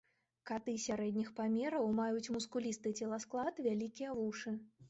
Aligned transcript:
Каты 0.51 0.73
сярэдніх 0.85 1.29
памераў, 1.41 1.85
маюць 2.01 2.31
мускулісты 2.39 2.95
целасклад, 3.01 3.63
вялікія 3.71 4.19
вушы. 4.23 4.61